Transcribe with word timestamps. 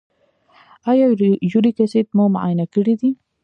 ایا 0.89 1.05
یوریک 1.51 1.77
اسید 1.85 2.07
مو 2.15 2.25
معاینه 2.33 2.65
کړی 2.73 2.93
دی؟ 3.01 3.11